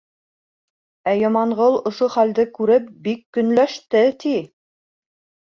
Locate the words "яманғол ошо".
1.23-2.07